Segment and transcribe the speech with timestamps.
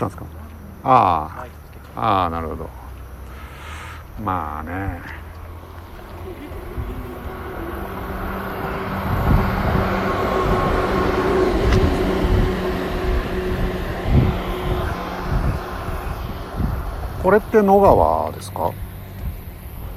[0.00, 0.24] したんですか？
[0.84, 1.46] あ
[1.94, 2.00] あ。
[2.00, 2.30] ああ。
[2.30, 2.70] なるほど。
[4.24, 5.02] まあね。
[17.22, 18.58] これって野川ですか？
[18.60, 18.74] こ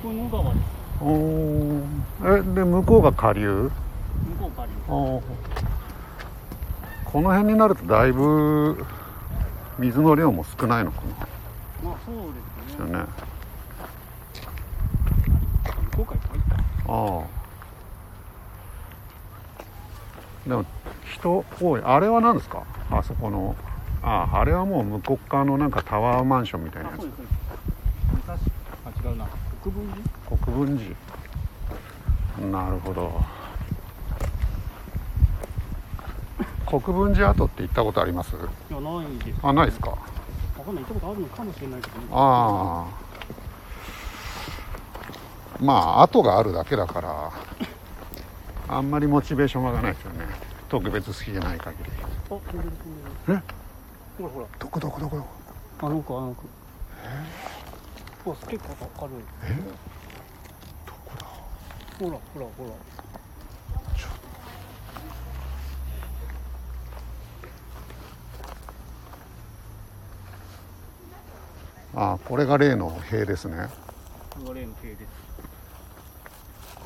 [0.04, 0.66] れ野川です。
[1.02, 1.84] おー。
[2.40, 3.72] えで向こうが下流？
[4.38, 5.22] 向こうからあー。
[7.06, 8.86] この辺になるとだいぶ
[9.80, 11.02] 水の量も少ないのか
[11.84, 13.12] まあそうですねなよね。
[15.92, 16.56] 向こうから行った
[16.94, 17.22] あ
[20.46, 20.48] あ。
[20.48, 20.66] でも
[21.14, 21.82] 人多い。
[21.84, 22.64] あれは何ですか？
[22.92, 23.56] あそこの。
[24.02, 27.02] あああれはもう向こう側のなんかタワーマンションみたいなやつ。
[28.28, 28.38] あ
[29.10, 29.28] 違うな。
[29.62, 29.88] 国分
[30.30, 30.38] 寺？
[30.38, 30.78] 国分
[32.40, 32.48] 寺。
[32.52, 33.22] なるほど
[36.82, 38.32] 国分寺跡って行ったことあります？
[38.32, 38.40] い
[38.74, 39.40] やないです。
[39.44, 39.92] あないですか？
[39.92, 39.98] わ
[40.66, 40.84] かんない。
[40.84, 42.08] 行ったことあるのかもしれないけどね。
[42.12, 42.88] あ
[45.60, 45.64] あ。
[45.64, 47.32] まあ跡があるだけだから
[48.76, 50.26] あんまりモチベーションがないですよね。
[50.68, 51.92] 特別好きじゃない限り。
[52.02, 52.96] あ飛んでる飛ん
[53.28, 53.44] でる
[54.18, 54.48] ほらほら。
[54.58, 55.28] どこどこどこどこ？
[55.86, 56.44] あの子あの子。
[58.26, 59.56] うわ結構明るいえ
[60.88, 61.28] どこだ
[62.00, 62.72] ほらほらほら
[71.96, 73.68] ああこれが例の塀ですね。
[74.32, 75.02] これが例の系です。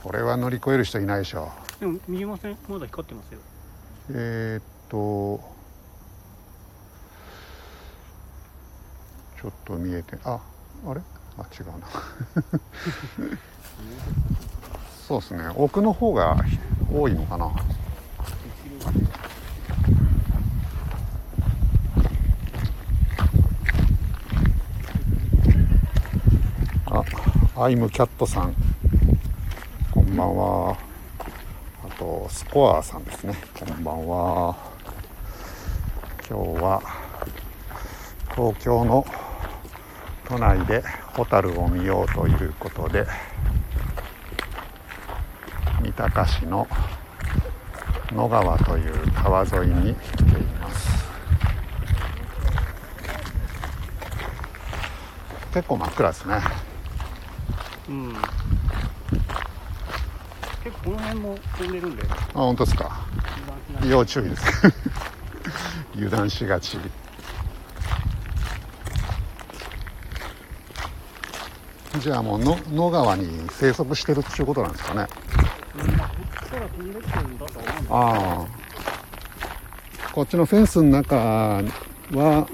[0.03, 3.39] これは乗り越える人いないでしょでも見えませんまだ光ってますよ。
[4.11, 5.39] えー、っと
[9.41, 10.39] ちょっと見えてあ
[10.88, 11.02] あれ？
[11.38, 11.88] あ違うな。
[15.08, 15.47] そうですね。
[15.55, 16.35] 奥の方が
[16.91, 17.50] 多いのかな
[27.59, 28.53] アイムキャットさん。
[29.91, 30.77] こんばんは。
[31.84, 33.34] あとスコアさんですね。
[33.59, 34.56] こんばんは。
[36.29, 36.84] 今日は
[38.35, 39.03] 東京の
[40.28, 40.84] 都内で
[41.16, 43.07] ホタルを見ようということで
[45.81, 46.68] 三鷹市の
[48.12, 51.07] 野川という川沿いに来ています。
[55.56, 56.66] 結構真っ暗ですね。
[57.90, 58.14] うん。
[60.64, 62.03] 結構この辺も飛んでるんで。
[62.09, 63.06] あ本当ですか。
[63.88, 64.44] 要注意です。
[65.96, 66.78] 油断しがち。
[72.00, 75.08] じゃあもうの野川に生息してるっていうことなんですかね。
[77.90, 78.46] ああ
[80.14, 82.48] こっちのフェンスの中は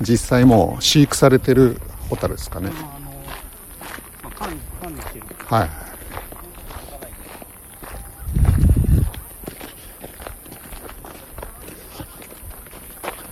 [0.00, 3.10] 実際もう飼育されてるホタルですかねけどまああの
[4.22, 5.70] まあ管理管理してるはい。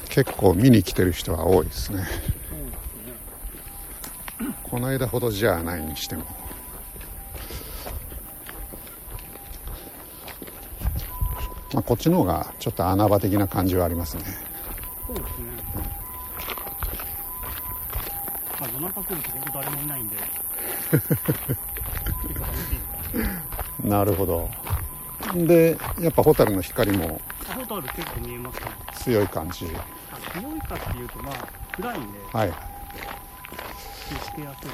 [0.09, 2.07] 結構見に来てる人は多いですね。
[4.63, 6.25] この間ほどじゃないにしても。
[11.75, 14.46] まあ、こっちの方がちょっと穴場的な感じはありますね。
[18.97, 20.17] 中来ると本当誰もいないんで
[23.85, 24.49] なるほど
[25.35, 29.75] でやっぱホタルの光もホタル結構見えますね強い感じ強い
[30.61, 32.55] かっていうとまあ暗いんではい見
[34.19, 34.71] つけやすい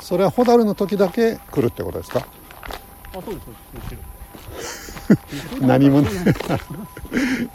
[0.00, 2.26] それはホタルの時だけ来るってことですか
[3.12, 4.19] あそうですそうですもちろん
[5.60, 6.34] 何もねね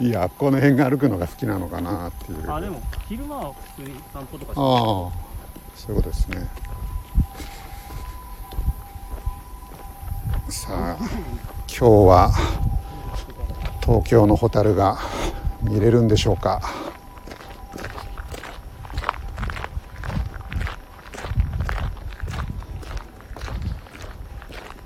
[0.00, 2.50] いやこの辺が歩くのが好きなのかなっていう。
[2.52, 5.26] あでも昼間は普通に散歩とかしてああ
[5.74, 6.48] そういうことですね。
[10.48, 11.06] さあ今
[11.68, 12.30] 日は
[13.82, 14.98] 東京のホタルが
[15.62, 16.60] 見れるんでしょうか。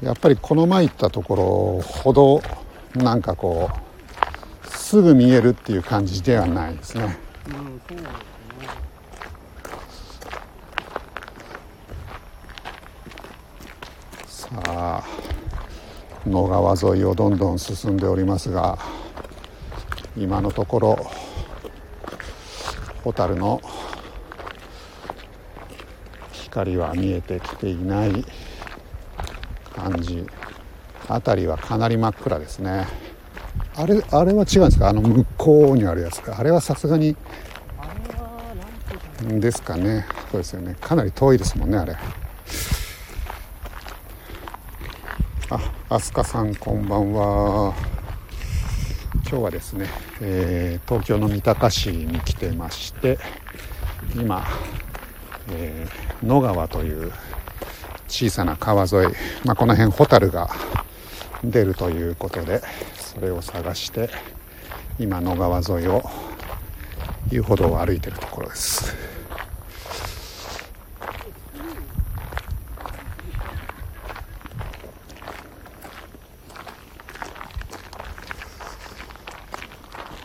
[0.02, 2.42] やっぱりこの前行ったところほど
[2.94, 7.16] なんかこうすぐ見えるっていう感じではないですね。
[14.26, 15.04] さあ
[16.26, 18.78] 野川沿いをどんどん進んでおりますが
[20.16, 21.10] 今のところ
[23.04, 23.62] ホタルの
[26.32, 28.24] 光は見えてきていない
[29.74, 30.26] 感じ。
[31.14, 32.86] 辺りはかなり真っ暗ですね。
[33.76, 34.88] あれあれは違うんですか？
[34.88, 36.38] あの向こうにあるやつか。
[36.38, 37.16] あれはさすがに
[39.22, 40.06] ですかね。
[40.30, 40.76] そうですよね。
[40.80, 41.96] かなり遠いですもんねあれ。
[45.50, 45.58] あ
[45.88, 47.74] 飛鳥さんこんばんは。
[49.28, 49.86] 今日はですね、
[50.20, 53.18] えー東京の三鷹市に来てまして
[54.14, 54.44] 今、
[55.50, 57.12] えー野川という
[58.08, 59.14] 小さな川沿い、
[59.44, 60.50] まあ、この辺ホタルが
[61.44, 62.60] 出るということで
[62.96, 64.10] それを探して
[64.98, 66.02] 今野川沿いを
[67.30, 68.94] 遊歩道を歩いてるところです。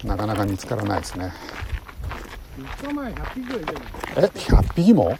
[0.03, 1.31] なかなか見つからないですね。
[2.59, 3.65] 3日前100匹ぐらいい。
[3.65, 3.79] たよ
[4.17, 5.17] え100匹も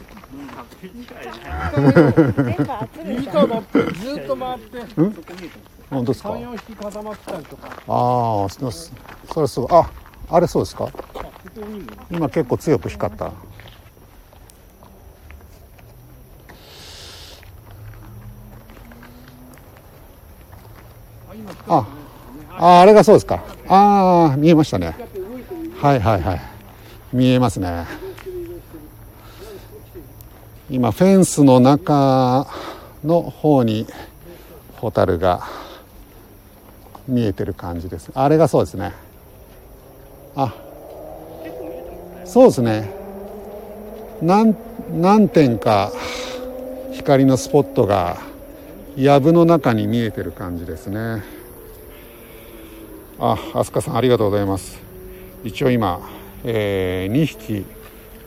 [4.00, 4.78] ずっと回って
[5.90, 7.68] 本当ですか？34匹固まってたりとか。
[7.88, 9.68] ああそそれすごい。
[9.72, 9.90] あ
[10.30, 10.88] あれそうですか？
[12.10, 13.30] 今結構強く光った。
[21.68, 21.86] あ
[22.58, 23.42] ああれがそうですか。
[23.68, 24.96] ああ見えましたね。
[25.80, 26.40] はいはいはい。
[27.12, 27.86] 見えますね。
[30.68, 32.46] 今フェンスの中
[33.04, 33.86] の方に
[34.76, 35.46] ホタルが
[37.08, 38.92] 見えてる感じですあれがそうですね
[40.34, 40.54] あ
[42.24, 42.90] そうですね
[44.22, 44.56] 何
[44.90, 45.92] 何点か
[46.92, 48.18] 光のスポットが
[48.96, 51.36] 藪の中に見えてる感じですね
[53.18, 54.78] あ、飛鳥さんありがとうございます。
[55.42, 56.00] 一応今、
[56.44, 57.64] え2匹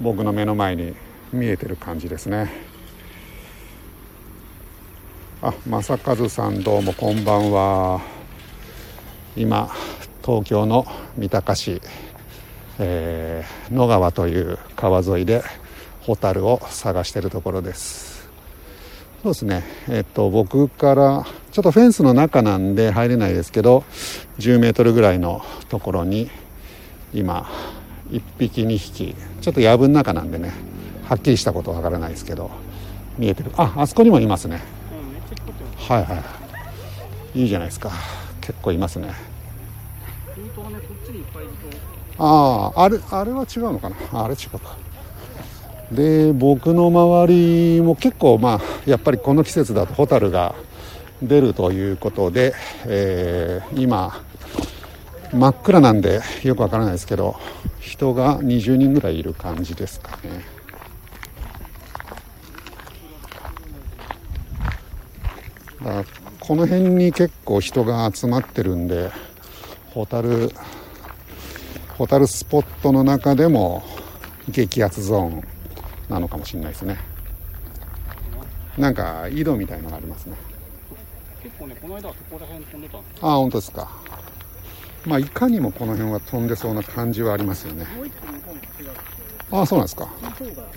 [0.01, 0.95] 僕の目の前に
[1.31, 2.51] 見えてる感じですね。
[5.43, 8.18] あ、正和さんどうもこんばんは。
[9.35, 9.69] 今
[10.25, 10.85] 東京の
[11.17, 11.81] 三鷹市、
[12.79, 15.43] えー野川という川沿いで
[16.01, 18.27] ホタルを探しているところです。
[19.21, 23.83] そうですね、えっと、僕からちょっとフェンスの中なんで入れないですけど
[24.37, 26.29] 10メートルぐらいのところに
[27.13, 27.49] 今
[28.11, 30.53] 1匹2匹ちょっと藪の中なんでね
[31.03, 32.49] はっきりしたことはわからないですけど
[33.17, 33.51] 見えてる。
[33.57, 34.61] ああそこにもいますね。
[35.77, 36.23] はいは
[37.35, 37.39] い。
[37.41, 37.91] いいじゃないですか
[38.49, 39.13] 結構いますね。
[42.17, 43.95] あああれあれは違うのかな？
[44.11, 44.75] ああれ違うか。
[45.91, 50.55] で僕の周りも結構まあやっぱりこの季節だとホタルが
[51.21, 52.55] 出るということで、
[52.87, 54.19] えー今
[55.31, 57.35] 真っ暗なんでよくわからないですけど
[57.79, 60.43] 人が20人ぐらいいる感じですかね。
[65.85, 66.03] だ
[66.49, 69.11] この辺に結構人が集まってるんで
[69.93, 70.49] ホタル
[71.95, 73.83] ホタルスポットの中でも
[74.49, 75.43] 激アツゾーン
[76.09, 76.97] なのかもしれないですね。
[78.79, 80.35] なんか井戸みたいのがありますね。
[81.43, 83.91] 結構ねこの間はそこら辺飛んでたんですああ本当ですか。
[85.05, 87.85] まあいかにもこの辺は飛んでそうな感じはありますよね。
[89.51, 90.05] ああそうなんですか。
[90.05, 90.67] この方が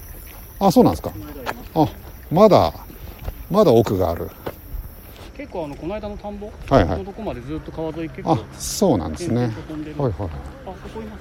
[0.61, 1.11] あそうなんですか。
[1.77, 1.89] あ
[2.31, 2.75] まだ
[3.51, 4.29] まだ奥がある
[5.43, 6.99] 結構あのこの間の田んぼはいはい。
[6.99, 9.49] のとこまでずっと川沿い結構あそうなんですね。
[9.49, 10.01] 点々と飛んでる。
[10.01, 10.31] はいはいあ
[10.85, 11.21] そこいます。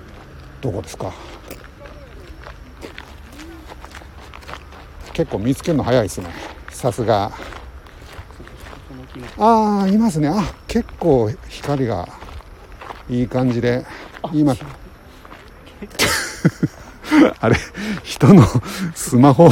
[0.62, 1.12] どこですか？
[5.14, 6.28] 結構見つけるの早いですね。
[6.70, 7.32] さすが。
[9.40, 10.28] ああいますね。
[10.28, 12.08] あ結構光が
[13.10, 13.84] いい感じで
[14.32, 14.56] 今
[17.40, 17.56] あれ
[18.04, 18.46] 人の
[18.94, 19.50] スマホ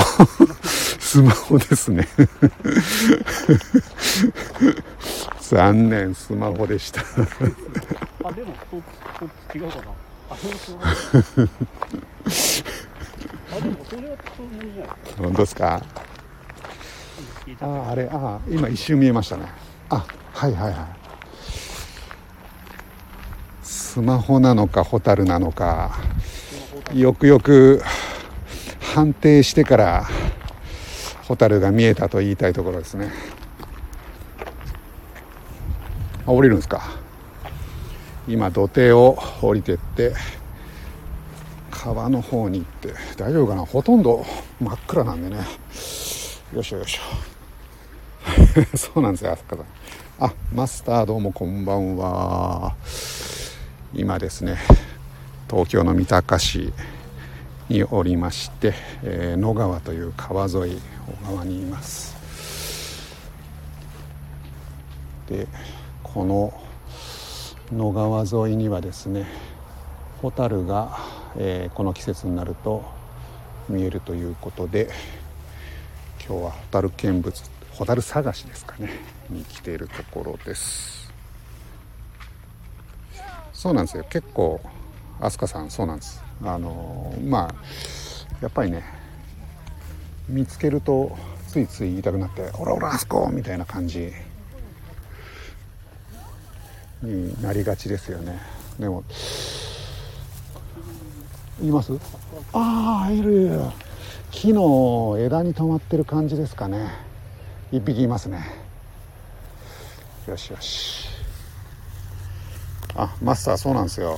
[1.00, 2.08] スマホですね
[5.42, 7.02] 残念スマホでした。
[7.02, 7.06] あ
[8.32, 8.82] でもそ
[9.20, 9.84] そっち違うかな。
[10.32, 10.78] あそう
[13.52, 15.82] あでもそれはそうじゃない本当ですか？
[17.62, 19.46] あああれああ今一瞬見えましたね。
[19.90, 20.78] あはいはいはい。
[23.64, 25.98] スマホなのかホタルなのか
[26.94, 27.82] よくよく
[28.94, 30.06] 判定してから
[31.24, 33.12] ホタルが見えたと言いたいところですね。
[33.12, 33.39] あ
[36.34, 36.82] 降りるんですか
[38.28, 40.14] 今土手を降りてって
[41.72, 44.26] 川の方に行って大丈夫かなほとんど
[44.60, 45.38] 真っ暗なんでね
[46.54, 47.02] よいしょよいしょ
[48.78, 50.30] そうなんですよ、飛鳥さん。
[50.30, 52.76] あ、マスターどうもこんばんは。
[53.94, 54.58] 今ですね、
[55.50, 56.74] 東京の三鷹市
[57.70, 60.82] におりまして、えー野川という川沿い、
[61.24, 62.16] 小川にいます。
[65.28, 65.48] で、
[66.14, 66.54] この
[67.72, 69.28] 野川沿いにはですね
[70.22, 70.98] ホタルが、
[71.38, 72.84] えーこの季節になると
[73.70, 74.90] 見えるということで
[76.28, 78.90] 今日はホタル見物ホタル探しですかね
[79.30, 81.12] に来ているところです。
[83.54, 84.06] そうなんですよ。
[84.10, 84.60] 結構
[85.20, 86.24] 飛鳥さんそうなんです。
[86.44, 87.56] あのまあ
[88.42, 88.84] やっぱりね
[90.28, 91.16] 見つけると
[91.48, 94.12] ついつい言いたくなって「オラオラあそこ!」みたいな感じ。
[97.02, 98.40] になりがちですよね。
[98.80, 99.04] でも
[101.62, 101.94] います？
[102.54, 103.60] ああいる。
[104.32, 106.92] 木の枝に止まってる感じですかね。
[107.72, 108.44] 一匹いますね。
[110.28, 111.10] よしよし。
[112.96, 114.18] あマスターそうなんですよ。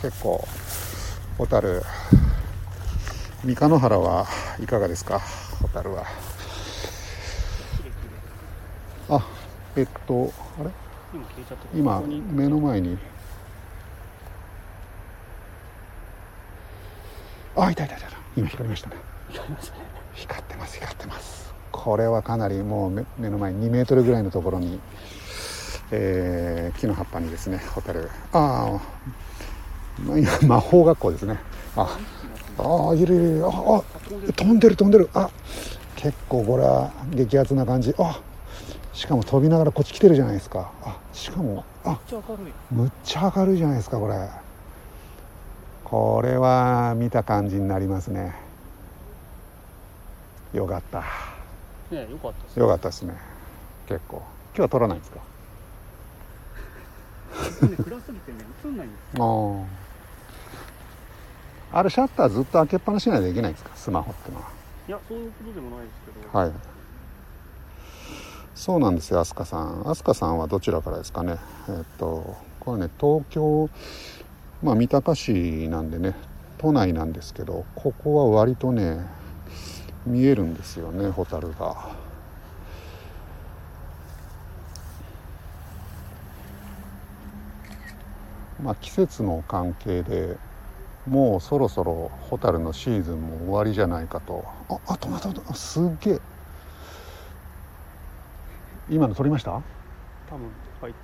[0.00, 0.46] 結構
[1.38, 1.82] ホタル。
[3.44, 4.26] 三日野原は
[4.60, 5.20] いかがですか？
[5.60, 6.04] ホタルは。
[9.10, 9.26] あ
[9.76, 10.70] えっとあれ？
[11.74, 12.02] 今
[12.32, 12.98] 目の前に。
[17.56, 18.96] あいたいたいた今光りましたね。
[19.30, 19.80] 光りましたね。
[20.14, 21.54] 光ってます光ってます。
[21.70, 24.80] これはかなりもう目目の前2メートルぐらいのところに、
[25.92, 31.38] えー木の葉っぱにですねホタルああ魔法学校ですね。
[31.76, 31.96] あ
[32.58, 33.46] ああいるいるいる。
[33.46, 33.82] ああ
[34.32, 35.08] 飛んでる飛んでる。
[35.14, 35.30] あ
[35.94, 37.94] 結構これは激アツな感じ。
[37.98, 38.20] あ
[38.94, 40.70] しかも飛びながらこっち来てるじゃないですか。
[40.82, 44.28] あしかもあめっちゃ明るいむっちゃ明るいじゃないですかこれ。
[45.84, 48.34] これは見た感じになりますね。
[50.52, 51.02] よかった。
[51.90, 52.56] ねよかったです。
[52.58, 53.14] よかったですね。
[53.86, 54.22] 結構。
[54.56, 55.18] 今日は撮らないんですか？
[57.66, 59.26] ね暗すぎてね映んないんですあ
[61.76, 63.70] ああれシャッターずっと開けっぱなしにはできないんですか？
[63.74, 64.48] スマホってのは。
[64.86, 66.38] いやそういうことでもないですけど。
[66.38, 66.52] はい
[68.54, 69.82] そうなんですよ飛鳥さん。
[69.88, 71.38] 飛鳥さんはどちらからですかね。
[71.68, 73.68] えっとこれね東京
[74.62, 76.14] まあ三鷹市なんでね
[76.58, 79.04] 都内なんですけどここは割とね
[80.06, 81.92] 見えるんですよねホタルが。
[88.62, 90.38] まあ季節の関係で
[91.06, 94.44] もうそろそろホタルのシーズンも終わりじゃないかと。
[94.70, 95.54] ああ止まった止まった。
[95.54, 96.20] すげえ。
[98.90, 99.50] 今の撮りました？
[99.52, 99.62] 多
[100.36, 100.50] 分
[100.80, 100.98] 入って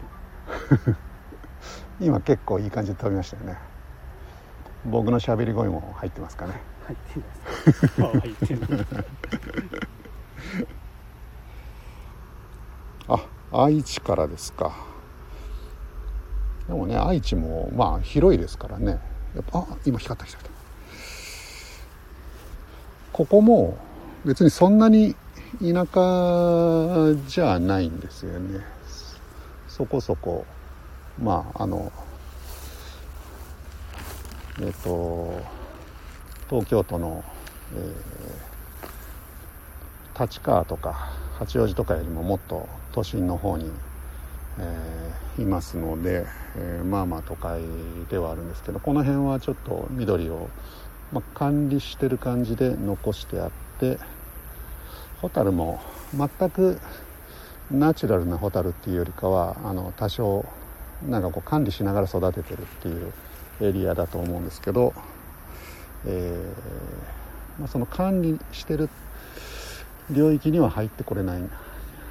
[2.00, 3.58] 今結構いい感じで撮りましたよね。
[4.87, 6.54] 僕の喋り声も入ってますかね。
[6.87, 7.20] 入って
[8.02, 8.54] ないです。
[13.08, 14.72] あ愛知からですか。
[16.66, 18.99] でもね愛知もまあ広いですからね。
[19.34, 20.50] やっぱあ今光った光った。
[23.12, 23.76] ここも
[24.25, 25.14] 別にそんなに
[25.59, 28.61] 田舎じゃないんですよね。
[29.69, 30.47] そこそこ。
[31.21, 31.92] まああの
[34.61, 35.40] えっ、と
[36.49, 37.25] 東京都の、
[37.75, 38.50] えー
[40.21, 43.71] 立川とか八王子とかよりももっと都心の方に、
[44.59, 46.26] えーいますので、
[46.57, 47.62] えーまあまあ都会
[48.11, 50.50] ではあるんですけどこの辺はちょっと緑を、
[51.12, 53.99] まあ、管理してる感じで残してあって
[55.20, 55.80] ホタルも
[56.14, 56.80] 全く
[57.70, 60.44] ナチュラルなホタルっていうよりかはあの多少
[61.08, 63.12] なんかこう管理しながら育ててるっていう
[63.60, 64.92] エリアだと思うんですけど、
[66.06, 68.88] えーまあ、その管理してる
[70.10, 71.42] 領域には入ってこれない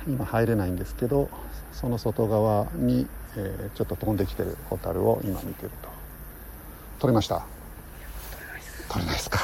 [0.08, 1.30] 今入れないんですけど
[1.74, 5.90] その外側に、えーちょっと飛んできてるホタルを今見てると。
[7.00, 7.46] 撮れました。
[8.90, 9.40] 撮れないですか。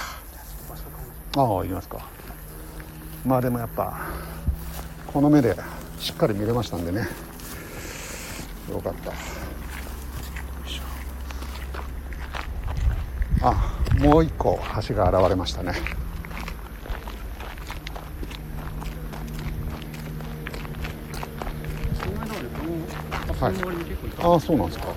[1.38, 2.15] ああいきますか。
[3.26, 3.98] まあでもやっぱ
[5.08, 5.56] この目で
[6.00, 7.08] しっかり見れましたんでね。
[8.72, 9.14] よかった。
[13.48, 15.74] あもう一個橋が現れましたね。
[23.40, 23.54] はい。
[24.22, 24.88] ああそうなんですか。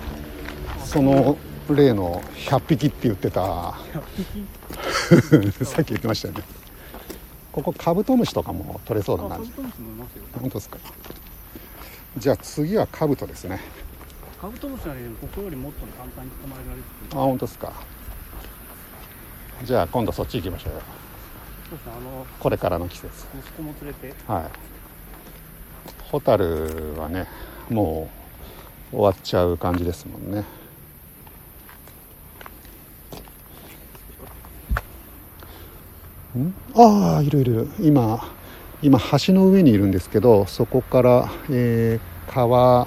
[0.85, 1.38] その
[1.70, 3.40] 例の100匹って言ってた。
[3.40, 3.75] 100
[4.16, 5.64] 匹？
[5.64, 6.42] さっき言ってましたよね
[7.58, 9.36] ここカブトムシとかも取れそうあだな。
[9.36, 10.78] カブトムシもいますよ本当ですか。
[12.16, 13.60] じゃあ次はカブトですね。
[14.40, 17.72] カブトムシなりでもここよりもっと簡単に捕まえられるあ本当ですか。
[19.64, 20.80] じゃあ今度そっち行きましょうよ。
[21.68, 23.26] そうですねあのこれからの季節。
[23.36, 24.14] 息子も連れて。
[24.28, 24.44] はい。
[26.04, 27.26] ホタルはね
[27.68, 28.08] も
[28.92, 30.44] う終わっちゃう感じですもんね
[36.76, 37.68] ああいるいる。
[37.80, 38.20] 今
[38.82, 42.87] 今橋の上にいるんですけどそこから、えー川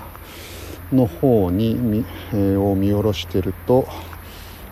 [0.93, 3.87] の方に、えーを見下ろしてると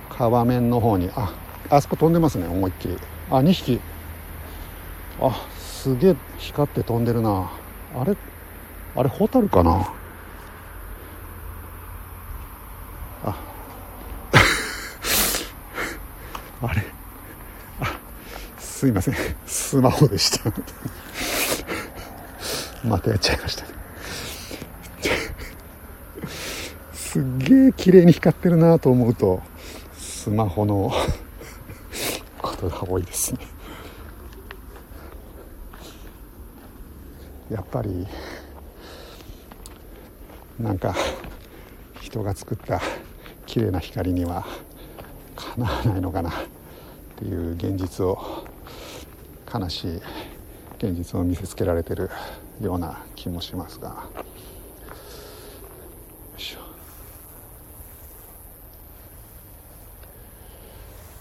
[0.09, 1.33] 川面の方にあ
[1.71, 2.97] あそこ飛んでますね思いっきり。
[3.31, 3.81] あ2匹。
[5.19, 7.49] あすげえ光って飛んでるな。
[7.95, 8.15] あれ
[8.95, 9.91] あれホタルかな？
[13.25, 13.35] あ。
[16.61, 16.98] あれ？
[18.79, 19.15] すいません。
[19.45, 20.53] スマホでした。
[22.87, 23.69] またやっちゃいましたね。
[26.93, 29.41] すっげえ綺麗に光ってるなと思うと
[29.97, 30.93] スマホの
[32.41, 33.41] ことが多いですね。
[37.51, 38.07] やっぱり
[40.57, 40.95] なんか
[41.99, 42.79] 人が作った
[43.45, 44.45] 綺麗な光には
[45.35, 46.33] かなわないのかなっ
[47.17, 48.47] ていう現実を
[49.53, 49.95] 悲しい
[50.77, 52.09] 現実を見せつけられてる
[52.61, 54.07] ような気もしますが。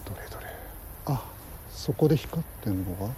[0.05, 0.47] どれどれ。
[1.07, 1.23] あ
[1.71, 3.13] そこで光ってんのが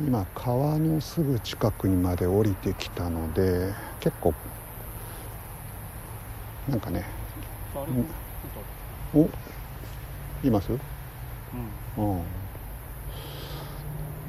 [0.00, 4.32] 今川のすぐ近くにまで降りてきたので結構
[6.68, 7.04] なんかね
[9.14, 9.28] お？
[10.44, 10.72] います？
[11.98, 12.04] うん。
[12.16, 12.22] うん。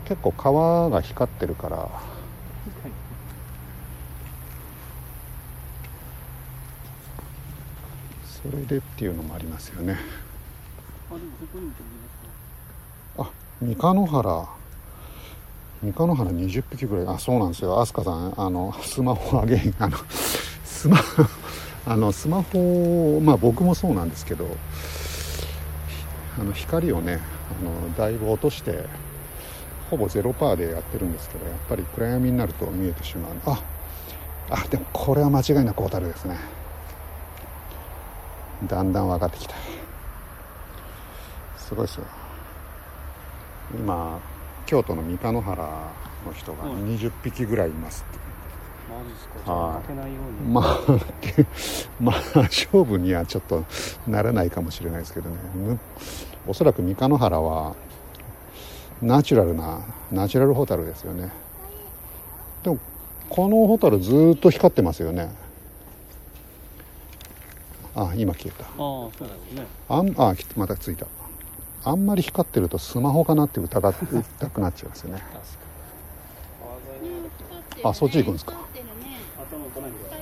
[0.06, 1.88] 結構川が光ってるから。
[8.26, 9.98] それでっていうのもありますよね。
[13.18, 13.30] あ
[13.62, 14.48] 三日野原。
[15.84, 17.08] 三日野原20匹ぐらい。
[17.08, 17.80] あそうなんですよ。
[17.80, 19.98] 飛鳥さんあのスマホあげんあの
[20.64, 20.98] スマ
[21.86, 24.48] あのスマホまあ僕もそうなんですけど
[26.40, 27.20] あの光をね
[27.60, 28.86] あのだいぶ落として
[29.90, 33.32] ほぼゼロパーでやってるんですけどやっぱり暗闇になると見えてしまう。
[33.46, 33.62] あ
[34.50, 36.38] あでもこれは間違いなく小樽ですね。
[38.68, 39.56] だんだん分かってきた。
[41.58, 42.06] すごいですよ。
[43.74, 44.20] 今
[44.66, 45.64] 京都の三日野原
[46.26, 48.20] の人がうん20匹ぐらいいますって、
[49.46, 49.82] はい。
[49.82, 50.52] 負けないように。
[50.52, 50.80] まあ
[51.38, 51.46] で
[52.00, 53.64] まあ勝負にはちょっと
[54.08, 55.36] ならないかもしれないですけどね。
[55.56, 55.80] む
[56.48, 57.76] おそらく三日野原は
[59.02, 59.80] ナチュラルな
[60.12, 61.30] ナチュラルホタルですよね。
[62.64, 62.78] でも
[63.30, 65.30] このホタルずーっと光ってますよね。
[67.96, 68.64] あ今消えた。
[68.66, 69.66] ああそうですね。
[69.90, 71.06] あんあきまたついた。
[71.84, 73.94] あんまり光ってるとスマホかなって疑っ
[74.40, 75.22] たくなっちゃいますよね。
[77.84, 78.54] あそっち行くんですか？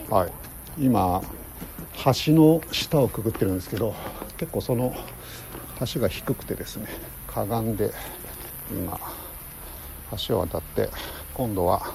[0.09, 0.31] はい。
[0.79, 1.21] 今
[2.25, 3.93] 橋の下をくぐってるんですけど
[4.37, 4.95] 結構その
[5.93, 6.87] 橋が低くてですね
[7.27, 7.91] かがんで
[8.71, 8.99] 今
[10.27, 10.89] 橋を渡って
[11.33, 11.93] 今度は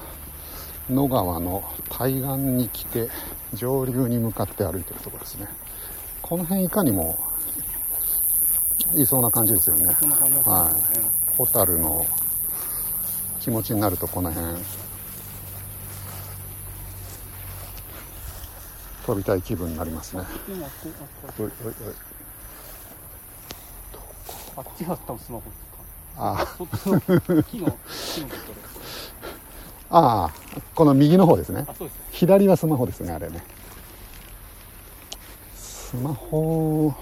[0.91, 3.09] 野川の対岸に来て
[3.55, 5.49] 上流に向かって歩いてるところですね。
[6.21, 7.19] この辺いかにも
[8.95, 9.97] いそうな感じですよね。
[9.99, 11.35] そんな感じはい。
[11.37, 12.07] ホタルの
[13.41, 14.57] 気持ちになるとこの辺
[19.07, 20.23] 飛びたい気分になりますね。
[20.23, 21.95] ああこおいおいおい
[24.57, 25.79] あっちが多分スマホですか
[26.17, 27.79] あそっちの木の木のとこ
[29.91, 30.33] ろああ
[30.75, 33.43] この右の方ですねあそうですね左はスマホですねあれね
[35.57, 36.95] スマホ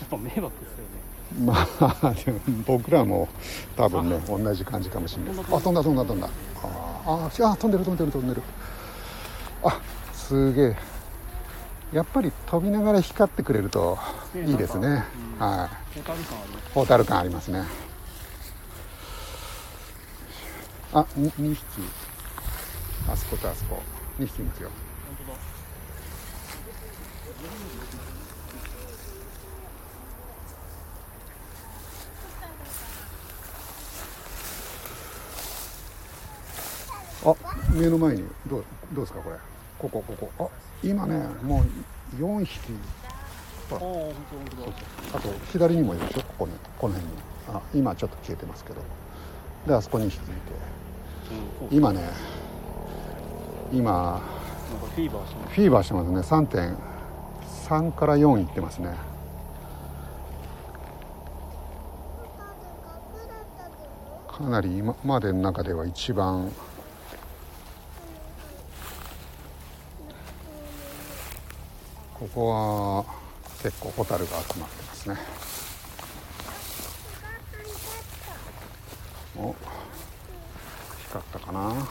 [0.00, 1.54] やっぱ迷惑ですよねま
[2.02, 3.28] あでも僕らも
[3.76, 6.28] 多分ね同じ感じかもしれないあ飛んだ飛んだ飛んだ
[7.06, 8.42] ああ飛んでる飛んでる飛んでる
[9.62, 9.80] あ
[10.30, 10.76] すげえ。
[11.92, 13.98] やっぱり飛びながら光ってくれると
[14.32, 14.88] いいですね。
[14.88, 15.04] ね
[15.40, 15.70] なんはい。
[16.00, 17.64] ホタル感ありますホタル感ありますね。
[20.92, 21.64] あに2匹。
[23.10, 23.82] あそことあそこ。
[24.20, 24.70] 2匹いますよ。
[37.24, 37.34] あ
[37.72, 38.22] 目の前に。
[38.46, 39.36] どうどうですかこれ
[39.80, 40.44] ここここ。
[40.44, 40.48] あ
[40.82, 42.72] 今ねもう4匹。
[43.72, 44.76] ああ本当本当だ。
[45.14, 46.22] あと左にもいるでしょ？
[46.22, 46.52] ここに。
[46.78, 47.18] この辺に。
[47.48, 48.80] あ今ちょっと消えてますけど。
[49.66, 50.30] であそこに2匹いて。
[51.70, 52.10] 今ね
[53.72, 56.20] 今なんかフィーバーしてますフィーバーしてますね。
[57.68, 58.94] 3.3から4いってますね。
[64.28, 66.50] かなり今までの中では一番
[72.20, 73.04] ここは
[73.62, 75.16] 結構ホタルが集まってますね。
[79.38, 79.54] お
[81.08, 81.88] 光ったかな？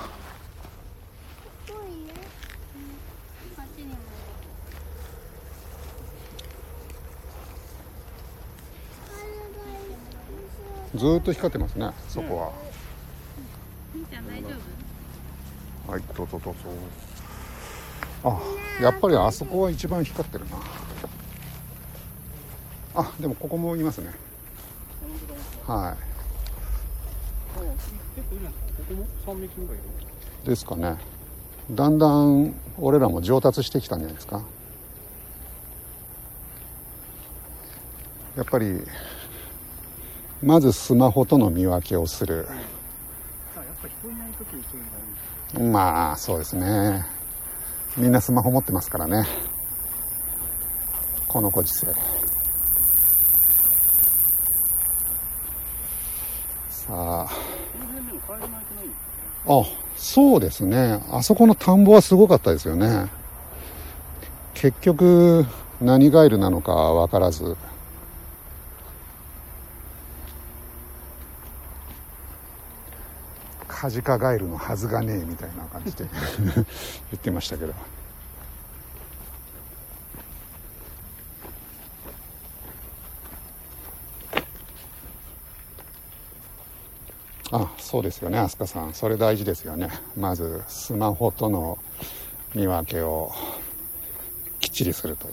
[10.95, 12.51] ずっと光ってますねそこは、
[13.95, 16.59] うん、はいどうぞどうぞ。
[18.25, 18.39] あ
[18.81, 20.57] やっぱりあそこは一番光ってるな。
[22.95, 24.11] あでもここもいますね。
[25.67, 26.09] はい。
[27.59, 27.95] ですか
[28.77, 29.83] ここも3匹ぐらいいる
[30.45, 30.97] いですかね。
[31.71, 34.41] だんだん俺らも上達してきたんじゃないですか。
[38.37, 38.81] やっぱり
[40.41, 42.47] まずスマホとの見分けをする。
[45.59, 47.18] まあそうですね
[47.99, 49.25] みんなスマホ持ってますからね。
[51.27, 51.87] このご時世。
[56.69, 57.27] さあ。
[59.47, 59.65] あ
[59.97, 61.01] そうですね。
[61.11, 63.07] あそこの田んぼはすごかったですよね。
[64.53, 65.45] 結局
[65.81, 67.57] 何ガエルなのか分からず。
[73.79, 76.03] カジカガエルのはずがねえみたいな感じで
[76.53, 76.65] 言
[77.15, 77.73] ってましたけど。
[87.51, 88.93] あそうですよね飛鳥さん。
[88.93, 89.89] それ大事ですよね。
[90.17, 91.77] まずスマホとの
[92.53, 93.31] 見分けを
[94.59, 95.31] きっちりするとい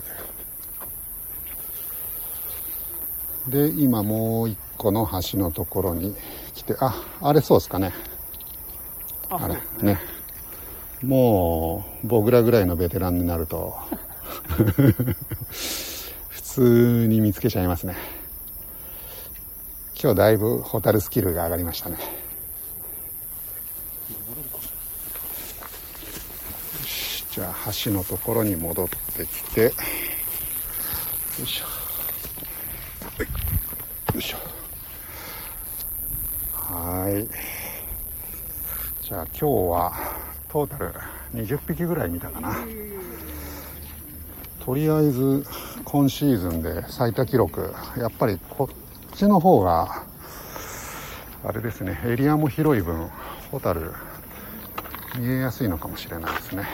[3.49, 3.51] う。
[3.51, 6.15] で今もう一個の橋のところに
[6.53, 7.91] 来てああれそうですかね。
[9.29, 9.99] あれね。
[11.03, 13.75] もう僕らぐらいのベテランになると。
[16.29, 17.95] 普通に見つけちゃいますね。
[20.01, 21.97] 今日だいぶホタルスキルが上がりましたね。
[21.97, 22.01] よ
[26.85, 29.61] しじゃあ橋のところに戻ってきて。
[29.61, 29.71] よ
[31.43, 31.65] いしょ。
[34.13, 34.37] よいしょ。
[36.53, 37.56] はい。
[39.07, 39.93] じゃあ今日は
[40.49, 40.93] トータル
[41.33, 42.57] 20匹ぐらい見たかな。
[44.59, 45.45] とりあえず
[45.85, 50.03] 今シーズンで最多記録やっぱりこっちの方が
[51.41, 53.07] あれですねエリアも広い分
[53.49, 53.93] ホタル
[55.17, 56.67] 見えやすいのかもしれないですね。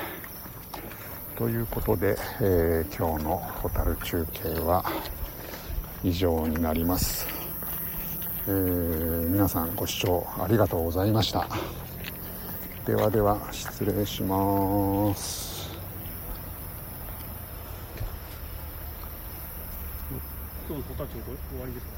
[1.36, 4.84] ということで、えー今日のホタル中継は
[6.04, 7.28] 以上になります、
[8.48, 11.48] えー皆さんご視聴ありがとうございました。
[12.86, 15.72] ではでは失礼します。
[20.68, 21.94] 今日の子たち終わりですか？